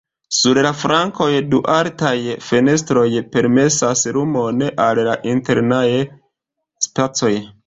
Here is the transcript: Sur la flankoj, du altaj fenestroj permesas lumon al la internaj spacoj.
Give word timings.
Sur 0.35 0.59
la 0.65 0.69
flankoj, 0.83 1.27
du 1.51 1.59
altaj 1.73 2.13
fenestroj 2.47 3.05
permesas 3.37 4.03
lumon 4.17 4.65
al 4.87 5.05
la 5.11 5.15
internaj 5.35 5.87
spacoj. 6.89 7.35